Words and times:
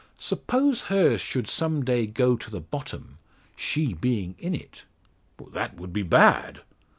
Suppose 0.17 0.81
hers 0.89 1.21
should 1.21 1.47
some 1.47 1.85
day 1.85 2.07
go 2.07 2.35
to 2.35 2.49
the 2.49 2.59
bottom 2.59 3.19
she 3.55 3.93
being 3.93 4.33
in 4.39 4.55
it?" 4.55 4.83
"That 5.53 5.75
would 5.75 5.93
be 5.93 6.01
bad." 6.01 6.61